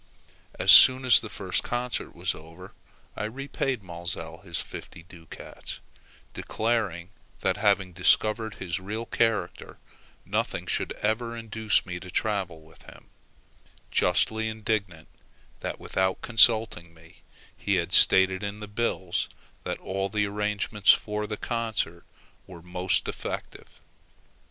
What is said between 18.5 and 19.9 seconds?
the bills that